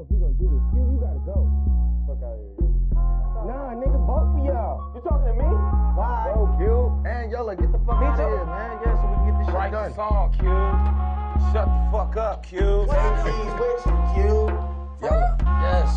know 0.00 0.06
if 0.06 0.10
we 0.10 0.18
gonna 0.18 0.32
do 0.34 0.48
this. 0.48 0.64
Q, 0.72 0.80
you 0.80 0.98
gotta 1.00 1.20
go. 1.26 1.44
Fuck 2.06 2.22
out 2.24 2.32
of 2.32 2.40
here. 2.56 2.72
Nah, 3.46 3.74
nigga, 3.76 4.00
both 4.06 4.32
of 4.38 4.44
y'all. 4.44 4.92
You 4.94 5.00
talking 5.00 5.26
to 5.26 5.34
me? 5.34 5.48
Bye. 5.96 6.32
Yo, 6.34 6.48
Q, 6.56 7.10
and 7.10 7.30
Yella, 7.30 7.56
get 7.56 7.72
the 7.72 7.78
fuck 7.86 8.00
Me 8.00 8.06
out 8.06 8.20
of 8.20 8.28
here, 8.30 8.46
man. 8.46 8.78
Yeah, 8.84 8.96
so 8.96 9.04
we 9.08 9.14
can 9.16 9.24
get 9.30 9.38
this 9.38 9.46
shit 9.46 9.54
Write 9.54 9.72
done. 9.72 9.90
the 9.90 9.96
song, 9.96 10.32
Q. 10.38 10.48
Shut 11.52 11.66
the 11.66 11.80
fuck 11.92 12.16
up, 12.16 12.46
Q. 12.46 12.58
He's 12.60 13.52
with 13.60 13.86
you, 13.86 13.96
Q. 14.14 14.22
Yella. 15.02 15.36
Yes. 15.60 15.90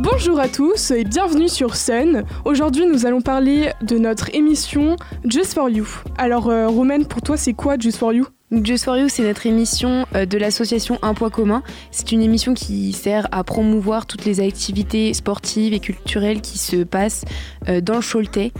Bonjour 0.00 0.38
à 0.38 0.48
tous 0.48 0.90
et 0.90 1.04
bienvenue 1.04 1.48
sur 1.48 1.76
Sun. 1.76 2.24
Aujourd'hui, 2.44 2.86
nous 2.86 3.04
allons 3.06 3.20
parler 3.22 3.72
de 3.82 3.98
notre 3.98 4.34
émission 4.34 4.96
Just 5.24 5.54
for 5.54 5.68
You. 5.68 5.86
Alors, 6.18 6.48
euh, 6.48 6.68
Romaine, 6.68 7.06
pour 7.06 7.20
toi, 7.22 7.36
c'est 7.36 7.54
quoi 7.54 7.76
Just 7.78 7.98
for 7.98 8.12
You? 8.12 8.26
Just 8.62 8.84
for 8.84 8.96
You, 8.96 9.08
c'est 9.08 9.22
notre 9.22 9.46
émission 9.46 10.06
euh, 10.14 10.26
de 10.26 10.38
l'association 10.38 10.98
Un 11.02 11.14
Poids 11.14 11.30
Commun. 11.30 11.62
C'est 11.90 12.12
une 12.12 12.22
émission 12.22 12.54
qui 12.54 12.92
sert 12.92 13.26
à 13.32 13.42
promouvoir 13.42 14.06
toutes 14.06 14.24
les 14.24 14.40
activités 14.40 15.14
sportives 15.14 15.72
et 15.72 15.80
culturelles 15.80 16.40
qui 16.40 16.58
se 16.58 16.84
passent 16.84 17.24
euh, 17.68 17.80
dans 17.80 17.94
le 17.94 18.02
Choletais, 18.02 18.52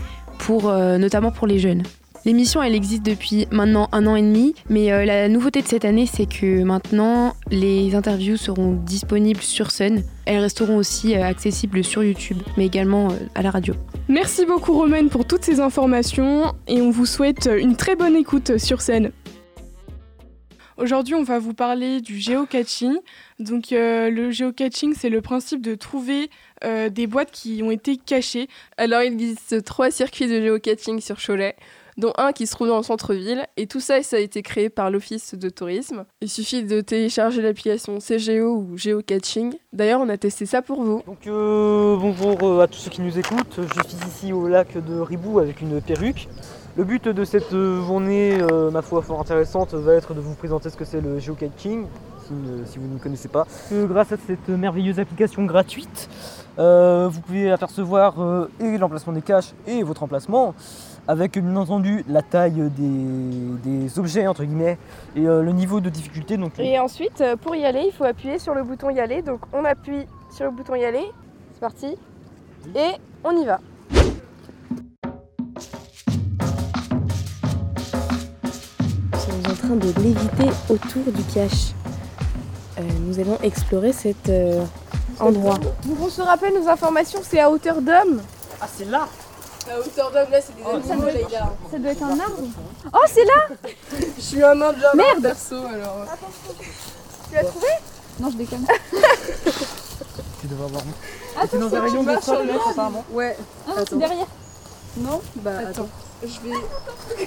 euh, 0.49 0.97
notamment 0.97 1.31
pour 1.31 1.47
les 1.47 1.59
jeunes. 1.59 1.83
L'émission, 2.25 2.63
elle 2.63 2.73
existe 2.73 3.03
depuis 3.03 3.47
maintenant 3.51 3.87
un 3.91 4.07
an 4.07 4.15
et 4.15 4.23
demi, 4.23 4.55
mais 4.67 5.05
la 5.05 5.27
nouveauté 5.27 5.61
de 5.61 5.67
cette 5.67 5.85
année, 5.85 6.07
c'est 6.11 6.25
que 6.25 6.63
maintenant, 6.63 7.35
les 7.51 7.93
interviews 7.93 8.35
seront 8.35 8.71
disponibles 8.73 9.43
sur 9.43 9.69
Sun. 9.69 10.01
Elles 10.25 10.39
resteront 10.39 10.77
aussi 10.77 11.13
accessibles 11.13 11.83
sur 11.83 12.03
YouTube, 12.03 12.39
mais 12.57 12.65
également 12.65 13.09
à 13.35 13.43
la 13.43 13.51
radio. 13.51 13.75
Merci 14.07 14.47
beaucoup, 14.47 14.73
Romaine, 14.73 15.09
pour 15.09 15.25
toutes 15.25 15.43
ces 15.43 15.59
informations 15.59 16.55
et 16.67 16.81
on 16.81 16.89
vous 16.89 17.05
souhaite 17.05 17.47
une 17.55 17.75
très 17.75 17.95
bonne 17.95 18.15
écoute 18.15 18.57
sur 18.57 18.81
scène. 18.81 19.11
Aujourd'hui, 20.77 21.15
on 21.15 21.23
va 21.23 21.39
vous 21.39 21.53
parler 21.53 22.01
du 22.01 22.17
géocaching. 22.17 22.97
Donc, 23.39 23.71
euh, 23.71 24.09
le 24.09 24.29
géocaching, 24.31 24.93
c'est 24.93 25.09
le 25.09 25.21
principe 25.21 25.61
de 25.61 25.73
trouver 25.73 26.29
euh, 26.65 26.89
des 26.89 27.07
boîtes 27.07 27.31
qui 27.31 27.61
ont 27.63 27.71
été 27.71 27.95
cachées. 27.95 28.49
Alors, 28.75 29.01
il 29.01 29.13
existe 29.13 29.63
trois 29.63 29.89
circuits 29.89 30.27
de 30.27 30.41
géocaching 30.41 30.99
sur 30.99 31.17
Cholet, 31.17 31.55
dont 31.97 32.13
un 32.17 32.31
qui 32.31 32.47
se 32.47 32.51
trouve 32.53 32.67
dans 32.67 32.77
le 32.77 32.83
centre-ville. 32.83 33.45
Et 33.57 33.67
tout 33.67 33.79
ça, 33.79 34.01
ça 34.03 34.17
a 34.17 34.19
été 34.19 34.41
créé 34.41 34.69
par 34.69 34.91
l'Office 34.91 35.35
de 35.35 35.49
tourisme. 35.49 36.05
Il 36.21 36.29
suffit 36.29 36.63
de 36.63 36.81
télécharger 36.81 37.41
l'application 37.41 37.99
CGO 37.99 38.55
ou 38.55 38.77
Geocaching. 38.77 39.53
D'ailleurs, 39.73 40.01
on 40.01 40.09
a 40.09 40.17
testé 40.17 40.45
ça 40.45 40.61
pour 40.61 40.81
vous. 40.81 41.01
Donc 41.05 41.27
euh, 41.27 41.95
bonjour 41.97 42.37
euh, 42.43 42.61
à 42.61 42.67
tous 42.67 42.77
ceux 42.77 42.89
qui 42.89 43.01
nous 43.01 43.17
écoutent, 43.17 43.59
je 43.59 43.87
suis 43.87 44.07
ici 44.07 44.33
au 44.33 44.47
lac 44.47 44.77
de 44.77 44.99
Ribou 44.99 45.39
avec 45.39 45.61
une 45.61 45.81
perruque. 45.81 46.27
Le 46.77 46.83
but 46.83 47.07
de 47.07 47.23
cette 47.23 47.53
euh, 47.53 47.85
journée, 47.85 48.37
ma 48.71 48.81
foi 48.81 49.01
fort 49.01 49.21
intéressante, 49.21 49.73
va 49.73 49.93
être 49.93 50.13
de 50.13 50.19
vous 50.19 50.35
présenter 50.35 50.69
ce 50.69 50.75
que 50.75 50.83
c'est 50.83 50.99
le 50.99 51.19
geocaching, 51.19 51.85
si, 52.27 52.79
vous 52.79 52.87
ne 52.87 52.99
connaissez 52.99 53.29
pas. 53.29 53.47
Grâce 53.71 54.11
à 54.11 54.17
cette 54.17 54.49
merveilleuse 54.49 54.99
application 54.99 55.45
gratuite, 55.45 56.09
vous 56.57 57.21
pouvez 57.21 57.51
apercevoir 57.51 58.47
et 58.59 58.77
l'emplacement 58.77 59.13
des 59.13 59.21
caches 59.21 59.53
et 59.67 59.83
votre 59.83 60.03
emplacement, 60.03 60.53
avec 61.07 61.37
bien 61.37 61.55
entendu 61.55 62.03
la 62.07 62.21
taille 62.21 62.69
des, 62.75 63.69
des 63.69 63.99
objets 63.99 64.27
entre 64.27 64.43
guillemets 64.43 64.77
et 65.15 65.27
euh, 65.27 65.41
le 65.41 65.51
niveau 65.51 65.79
de 65.79 65.89
difficulté. 65.89 66.37
Donc, 66.37 66.53
Et 66.59 66.79
ensuite, 66.79 67.21
euh, 67.21 67.35
pour 67.35 67.55
y 67.55 67.65
aller, 67.65 67.83
il 67.87 67.91
faut 67.91 68.05
appuyer 68.05 68.39
sur 68.39 68.55
le 68.55 68.63
bouton 68.63 68.89
y 68.89 68.99
aller. 68.99 69.21
Donc, 69.21 69.41
on 69.53 69.65
appuie 69.65 70.05
sur 70.31 70.45
le 70.45 70.51
bouton 70.51 70.75
y 70.75 70.85
aller. 70.85 71.05
C'est 71.53 71.59
parti. 71.59 71.95
Et 72.75 72.91
on 73.23 73.31
y 73.37 73.45
va. 73.45 73.59
Nous 79.13 79.19
sommes 79.19 79.51
en 79.51 79.55
train 79.55 79.75
de 79.75 80.01
léviter 80.01 80.49
autour 80.69 81.11
du 81.13 81.23
cache. 81.33 81.73
Euh, 82.77 82.81
nous 83.07 83.19
allons 83.19 83.37
explorer 83.41 83.93
cet 83.93 84.27
euh, 84.29 84.65
endroit. 85.19 85.57
Donc, 85.57 85.97
on 86.01 86.09
se 86.09 86.21
rappelle 86.21 86.53
nos 86.53 86.67
informations, 86.67 87.19
c'est 87.23 87.39
à 87.39 87.49
hauteur 87.49 87.81
d'homme. 87.81 88.21
Ah 88.59 88.67
c'est 88.73 88.89
là 88.89 89.07
À 89.67 89.79
hauteur 89.79 90.11
d'homme, 90.11 90.31
là, 90.31 90.39
c'est 90.41 90.55
des 90.55 90.91
animaux, 90.91 91.07
les 91.07 91.23
gars. 91.31 91.49
Ça 91.71 91.79
doit 91.79 91.91
être 91.91 92.03
un 92.03 92.19
arbre. 92.19 92.37
Oh, 92.93 92.97
c'est 93.07 93.25
là 93.25 93.47
Je 94.17 94.21
suis 94.21 94.43
un 94.43 94.55
nain 94.55 94.73
de 94.73 94.79
jardin 94.79 95.03
perso, 95.21 95.55
alors. 95.55 96.05
Tu 97.29 97.35
l'as 97.35 97.43
trouvé 97.43 97.67
Non, 98.19 98.29
je 98.31 98.37
déconne. 98.37 98.65
Tu 100.41 100.47
devrais 100.47 100.65
avoir 100.65 100.83
Attends, 101.41 101.57
dans 101.57 101.75
un 101.75 101.81
rayon 101.81 102.03
de 102.03 102.05
marches 102.11 102.23
sur 102.23 102.33
30 102.33 102.45
le 102.45 102.53
mètres 102.53 102.69
apparemment. 102.69 103.03
Ouais. 103.11 103.35
Ah, 103.67 103.71
c'est 103.89 103.97
derrière. 103.97 104.27
Non 104.97 105.21
Bah, 105.37 105.51
attends. 105.67 105.89
Je 106.21 106.27
vais. 106.27 106.55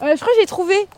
Euh, 0.00 0.14
je 0.14 0.20
crois 0.20 0.32
que 0.32 0.40
j'ai 0.40 0.46
trouvé. 0.46 0.88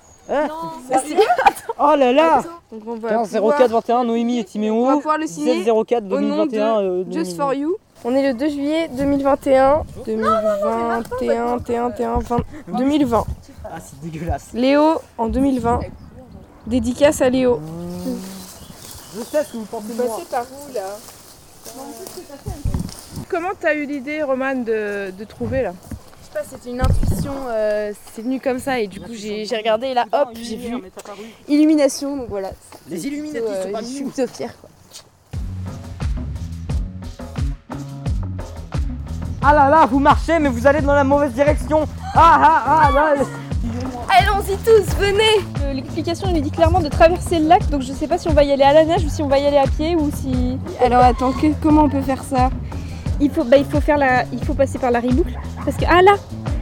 Oh 1.79 1.95
là 1.97 2.13
là 2.13 2.43
Donc, 2.71 2.83
on 2.87 2.95
va 2.97 3.09
15 3.09 3.31
pouvoir- 3.37 3.59
04 3.59 3.71
21 3.71 4.05
Noémie 4.05 4.39
et 4.39 4.41
On 4.41 4.43
va 4.43 4.49
Timéo 4.49 4.97
pouvoir 4.99 5.19
le 5.19 5.27
signer 5.27 5.65
16 5.65 5.73
04 5.87 6.05
au 6.05 6.21
nom 6.21 6.47
2021 6.47 6.81
euh, 6.83 7.05
Just 7.11 7.37
for 7.37 7.55
You. 7.55 7.77
On 8.05 8.15
est 8.15 8.27
le 8.33 8.35
2 8.39 8.49
juillet 8.49 8.89
2021. 8.89 9.85
2021, 10.07 11.57
21, 11.59 11.89
21, 11.89 12.19
20. 12.19 12.37
2020. 12.79 13.27
Ah 13.65 13.69
c'est 13.81 14.01
dégueulasse 14.01 14.49
Léo 14.55 15.01
en 15.19 15.29
2020. 15.29 15.81
Dédicace 16.67 17.21
à 17.21 17.29
Léo. 17.29 17.61
Je 19.17 19.21
sais 19.23 19.45
ce 19.45 19.53
que 19.53 19.57
vous 19.59 19.65
pensez 19.65 19.89
de 19.93 20.03
moi 20.03 20.21
par 20.31 20.45
où 20.45 20.73
là? 20.73 20.83
Comment 23.29 23.51
t'as 23.59 23.75
eu 23.75 23.85
l'idée, 23.87 24.23
Romane, 24.23 24.65
de, 24.65 25.13
de 25.17 25.25
trouver 25.25 25.63
là? 25.63 25.73
Je 26.23 26.27
sais 26.27 26.33
pas, 26.33 26.45
c'était 26.49 26.71
une 26.71 26.81
intuition. 26.81 27.33
euh, 27.49 27.93
c'est 28.15 28.23
venu 28.23 28.41
comme 28.41 28.59
ça 28.61 28.79
et 28.81 28.87
du 28.87 29.01
coup 29.01 29.13
j'ai 29.13 29.45
j'ai 29.45 29.57
regardé 29.57 29.89
et 29.89 29.95
là 29.95 30.07
hop 30.13 30.29
j'ai 30.35 30.57
vu 30.57 30.75
illumination 31.49 32.17
donc 32.17 32.29
voilà. 32.29 32.51
Les 32.89 33.07
Illuminati 33.07 33.41
Plutôt, 33.41 33.63
sont 33.63 33.69
euh, 33.69 33.73
pas 33.73 33.81
je 33.81 33.85
suis 33.87 34.05
nous 34.05 34.11
plutôt 34.11 34.33
fière 34.33 34.55
quoi. 34.61 34.70
Ah 39.43 39.55
là 39.55 39.69
là 39.71 39.87
vous 39.91 39.99
marchez 39.99 40.39
mais 40.39 40.49
vous 40.49 40.67
allez 40.67 40.81
dans 40.83 40.95
la 40.95 41.05
mauvaise 41.05 41.33
direction 41.33 41.87
Ah 42.15 42.39
ah 42.43 42.63
ah 42.67 42.91
là 42.93 43.25
Allons-y 44.19 44.57
tous, 44.59 44.95
venez 44.99 45.45
Euh, 45.63 45.73
L'explication 45.73 46.29
elle 46.29 46.37
nous 46.37 46.43
dit 46.43 46.51
clairement 46.51 46.81
de 46.81 46.89
traverser 46.89 47.39
le 47.39 47.47
lac 47.49 47.69
donc 47.71 47.83
je 47.83 47.93
sais 47.93 48.07
pas 48.07 48.19
si 48.19 48.29
on 48.29 48.33
va 48.33 48.43
y 48.45 48.53
aller 48.53 48.63
à 48.65 48.73
la 48.73 48.85
nage 48.85 49.05
ou 49.05 49.09
si 49.09 49.23
on 49.23 49.29
va 49.29 49.39
y 49.39 49.47
aller 49.47 49.57
à 49.57 49.67
pied 49.67 49.95
ou 49.97 50.11
si. 50.15 50.59
Alors 50.85 51.03
attends, 51.03 51.33
que- 51.33 51.53
comment 51.63 51.85
on 51.85 51.89
peut 51.89 52.03
faire 52.03 52.23
ça? 52.23 52.51
Il 53.23 53.31
faut, 53.31 53.45
bah, 53.45 53.57
il 53.59 53.65
faut 53.67 53.81
faire 53.81 53.99
la, 53.99 54.25
il 54.33 54.43
faut 54.45 54.55
passer 54.55 54.79
par 54.79 54.91
la 54.91 54.99
riboucle 55.01 55.39
parce 55.65 55.77
que 55.77 55.85
ah 55.89 56.03
là, 56.03 56.13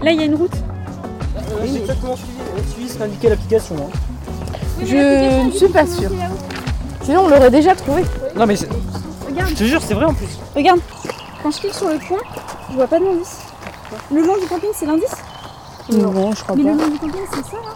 là 0.02 0.10
il 0.12 0.18
y 0.20 0.22
a 0.22 0.26
une 0.26 0.34
route. 0.34 0.54
Euh, 0.54 1.66
J'ai 1.66 1.78
exactement 1.80 2.16
suivi, 2.16 2.32
euh, 2.56 2.62
suivi 2.72 2.88
ce 2.88 2.98
qu'indiquait 2.98 3.28
l'application 3.30 3.76
hein. 3.76 3.98
Je 4.84 5.46
ne 5.46 5.50
suis 5.50 5.68
pas 5.68 5.86
sûre. 5.86 6.10
Sinon, 7.02 7.22
on 7.24 7.28
l'aurait 7.28 7.50
déjà 7.50 7.74
trouvé. 7.74 8.02
Non 8.36 8.46
mais 8.46 8.54
c'est- 8.56 8.68
Regarde, 9.26 9.48
je 9.50 9.54
te 9.54 9.64
jure 9.64 9.80
c'est 9.82 9.94
vrai 9.94 10.04
en 10.04 10.14
plus 10.14 10.38
regarde. 10.54 10.80
Quand 11.42 11.50
je 11.52 11.58
clique 11.60 11.74
sur 11.74 11.88
le 11.88 11.98
point, 11.98 12.18
je 12.70 12.74
vois 12.76 12.86
pas 12.86 12.98
d'indice. 12.98 13.38
Le 14.10 14.22
long 14.22 14.36
du 14.36 14.46
camping 14.46 14.70
c'est 14.74 14.86
l'indice 14.86 15.14
Non 15.90 16.32
je 16.32 16.42
crois 16.42 16.56
Mais 16.56 16.62
le 16.64 16.70
long 16.78 16.88
du 16.88 16.98
camping 16.98 17.20
c'est 17.32 17.44
ça 17.44 17.56
là 17.56 17.74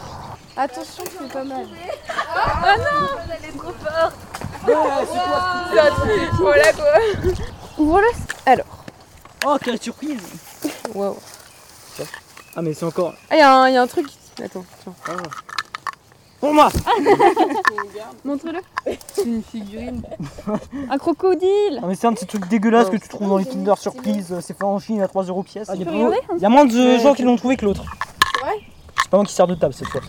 Attention, 0.54 1.04
c'est 1.18 1.32
pas 1.32 1.44
mal. 1.44 1.66
Voilà 6.38 6.72
quoi. 6.72 6.84
Ouvre-le. 7.78 8.62
Oh 9.46 9.56
quelle 9.62 9.80
surprise 9.80 10.20
Waouh. 10.94 11.16
Ah 12.54 12.60
mais 12.62 12.74
c'est 12.74 12.84
encore 12.84 13.14
Ah, 13.30 13.34
il 13.34 13.38
y, 13.38 13.42
a 13.42 13.54
un- 13.56 13.68
y 13.70 13.76
a 13.76 13.82
un 13.82 13.86
truc. 13.86 14.06
Attends, 14.44 14.64
tiens. 14.82 14.92
Pour 16.42 16.52
moi 16.52 16.68
Montre-le. 18.24 18.58
C'est 19.14 19.22
une 19.24 19.42
figurine. 19.44 20.02
Un 20.90 20.98
crocodile. 20.98 21.78
Ah 21.80 21.86
mais 21.86 21.94
c'est 21.94 22.08
un 22.08 22.12
petit 22.14 22.26
truc 22.26 22.48
dégueulasse 22.48 22.90
que 22.90 22.96
tu 22.96 23.08
trouves 23.08 23.28
dans 23.28 23.36
les 23.38 23.44
Kinder 23.44 23.78
Surprise, 23.78 24.34
c'est 24.40 24.58
fait 24.58 24.64
en 24.64 24.80
Chine 24.80 25.00
à 25.02 25.06
3 25.08 25.22
euros 25.24 25.44
pièce. 25.44 25.70
Il 25.74 25.84
peux 25.84 25.90
regarder 25.92 26.16
y 26.40 26.44
a 26.44 26.48
moins 26.48 26.64
de 26.64 26.74
Ouais, 26.74 26.98
gens 26.98 27.14
qui 27.14 27.22
l'ont 27.22 27.36
trouvé 27.36 27.56
que 27.56 27.64
l'autre. 27.64 27.84
C'est 28.34 28.44
vrai 28.44 28.54
C'est 29.02 29.08
pas 29.10 29.16
moi 29.18 29.24
qui 29.26 29.32
sers 29.32 29.46
de 29.46 29.54
table 29.54 29.72
cette 29.72 29.86
fois. 29.86 30.00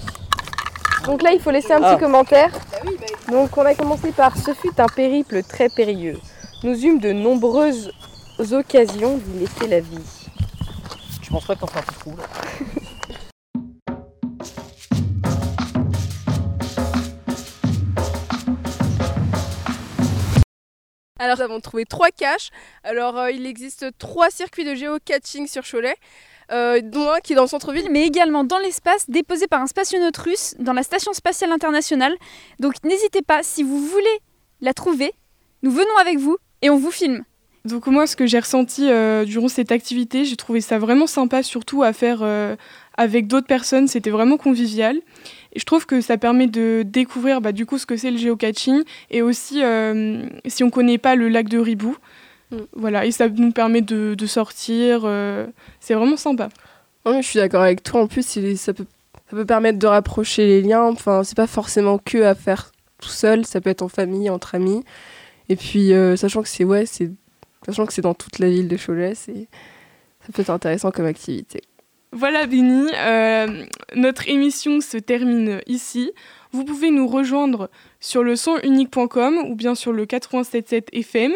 Donc 1.05 1.21
là, 1.21 1.33
il 1.33 1.39
faut 1.39 1.51
laisser 1.51 1.71
un 1.73 1.81
Ah. 1.83 1.93
petit 1.93 2.03
commentaire. 2.03 2.49
Donc 3.31 3.55
on 3.55 3.61
a 3.65 3.75
commencé 3.75 4.11
par 4.11 4.35
Ce 4.35 4.55
fut 4.55 4.79
un 4.81 4.87
périple 4.87 5.43
très 5.43 5.69
périlleux. 5.69 6.17
Nous 6.63 6.83
eûmes 6.83 6.99
de 6.99 7.11
nombreuses 7.13 7.91
occasions 8.51 9.17
d'y 9.17 9.39
laisser 9.41 9.67
la 9.67 9.81
vie. 9.81 9.99
Je 11.21 11.29
pense 11.29 11.45
pas 11.45 11.53
que 11.53 11.59
t'en 11.61 11.67
feras 11.67 11.81
un 11.81 11.83
peu 11.83 11.93
trop 11.99 12.17
là? 12.17 12.23
Alors 21.23 21.37
nous 21.37 21.43
avons 21.43 21.61
trouvé 21.61 21.85
trois 21.85 22.11
caches. 22.11 22.49
Alors 22.83 23.17
euh, 23.17 23.31
il 23.31 23.45
existe 23.45 23.85
trois 23.97 24.29
circuits 24.29 24.65
de 24.65 24.75
géocaching 24.75 25.47
sur 25.47 25.63
Cholet, 25.63 25.95
euh, 26.51 26.81
dont 26.83 27.09
un 27.09 27.21
qui 27.21 27.31
est 27.31 27.35
dans 27.37 27.43
le 27.43 27.47
centre-ville. 27.47 27.87
mais 27.89 28.05
également 28.05 28.43
dans 28.43 28.57
l'espace, 28.57 29.09
déposé 29.09 29.47
par 29.47 29.61
un 29.61 29.67
spationaute 29.67 30.17
russe 30.17 30.53
dans 30.59 30.73
la 30.73 30.83
Station 30.83 31.13
spatiale 31.13 31.53
internationale. 31.53 32.13
Donc 32.59 32.73
n'hésitez 32.83 33.21
pas, 33.21 33.41
si 33.41 33.63
vous 33.63 33.79
voulez 33.85 34.19
la 34.59 34.73
trouver, 34.73 35.13
nous 35.61 35.71
venons 35.71 35.95
avec 36.01 36.17
vous 36.17 36.35
et 36.61 36.69
on 36.69 36.77
vous 36.77 36.91
filme. 36.91 37.23
Donc 37.63 37.87
moi, 37.87 38.05
ce 38.05 38.17
que 38.17 38.27
j'ai 38.27 38.39
ressenti 38.39 38.89
euh, 38.89 39.23
durant 39.23 39.47
cette 39.47 39.71
activité, 39.71 40.25
j'ai 40.25 40.35
trouvé 40.35 40.59
ça 40.59 40.77
vraiment 40.77 41.07
sympa, 41.07 41.41
surtout 41.41 41.83
à 41.83 41.93
faire 41.93 42.21
avec 42.97 43.27
d'autres 43.27 43.47
personnes. 43.47 43.87
C'était 43.87 44.09
vraiment 44.09 44.35
convivial. 44.35 44.99
Et 45.53 45.59
je 45.59 45.65
trouve 45.65 45.85
que 45.85 46.01
ça 46.01 46.17
permet 46.17 46.47
de 46.47 46.83
découvrir 46.85 47.41
bah, 47.41 47.51
du 47.51 47.65
coup 47.65 47.77
ce 47.77 47.85
que 47.85 47.95
c'est 47.95 48.11
le 48.11 48.17
géocaching 48.17 48.83
et 49.11 49.21
aussi 49.21 49.63
euh, 49.63 50.25
si 50.47 50.63
on 50.63 50.69
connaît 50.69 50.97
pas 50.97 51.15
le 51.15 51.29
lac 51.29 51.47
de 51.47 51.59
Ribou. 51.59 51.95
Mm. 52.51 52.57
Voilà, 52.73 53.05
et 53.05 53.11
ça 53.11 53.29
nous 53.29 53.51
permet 53.51 53.81
de, 53.81 54.15
de 54.15 54.25
sortir. 54.25 55.03
euh, 55.05 55.47
c'est 55.79 55.93
vraiment 55.93 56.17
sympa. 56.17 56.49
Ouais, 57.05 57.21
je 57.21 57.27
suis 57.27 57.39
d'accord 57.39 57.61
avec 57.61 57.83
toi. 57.83 58.01
En 58.01 58.07
plus, 58.07 58.23
ça, 58.55 58.73
peut, 58.73 58.85
ça 59.29 59.35
peut 59.35 59.45
permettre 59.45 59.77
de 59.77 59.87
rapprocher 59.87 60.45
les 60.45 60.61
liens. 60.61 60.83
Enfin, 60.83 61.23
c'est 61.23 61.35
pas 61.35 61.47
forcément 61.47 61.97
que 61.97 62.23
à 62.23 62.33
faire 62.35 62.71
tout 63.01 63.09
seul. 63.09 63.45
Ça 63.45 63.61
peut 63.61 63.69
être 63.69 63.81
en 63.81 63.89
famille, 63.89 64.29
entre 64.29 64.55
amis. 64.55 64.83
Et 65.49 65.55
puis, 65.55 65.93
euh, 65.93 66.15
sachant 66.15 66.41
que 66.41 66.47
c'est 66.47 66.63
ouais, 66.63 66.85
c'est 66.85 67.11
sachant 67.65 67.85
que 67.85 67.93
c'est 67.93 68.01
dans 68.01 68.13
toute 68.13 68.39
la 68.39 68.49
ville 68.49 68.67
de 68.67 68.77
Cholet, 68.77 69.15
c'est 69.15 69.47
ça 70.25 70.31
peut 70.33 70.41
être 70.41 70.49
intéressant 70.49 70.91
comme 70.91 71.05
activité. 71.05 71.61
Voilà 72.15 72.45
Béni, 72.45 72.91
euh, 72.93 73.65
notre 73.95 74.29
émission 74.29 74.81
se 74.81 74.97
termine 74.97 75.61
ici. 75.65 76.11
Vous 76.51 76.63
pouvez 76.63 76.91
nous 76.91 77.07
rejoindre 77.07 77.71
sur 77.99 78.21
le 78.21 78.35
sonunique.com 78.35 79.39
ou 79.49 79.55
bien 79.55 79.73
sur 79.73 79.91
le 79.91 80.05
87.7 80.05 80.93
FM 80.93 81.33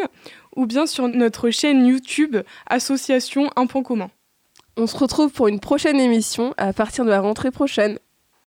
ou 0.54 0.66
bien 0.66 0.86
sur 0.86 1.08
notre 1.08 1.50
chaîne 1.50 1.84
YouTube 1.84 2.36
Association 2.68 3.50
Un 3.56 3.66
Point 3.66 3.82
Commun. 3.82 4.10
On 4.76 4.86
se 4.86 4.96
retrouve 4.96 5.32
pour 5.32 5.48
une 5.48 5.58
prochaine 5.58 5.98
émission 5.98 6.54
à 6.58 6.72
partir 6.72 7.04
de 7.04 7.10
la 7.10 7.20
rentrée 7.20 7.50
prochaine. 7.50 7.98